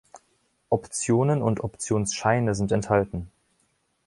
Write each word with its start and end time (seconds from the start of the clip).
Optionen 0.71 1.43
und 1.43 1.63
Optionsscheine 1.63 2.55
sind 2.55 2.71
enthalten. 2.71 3.31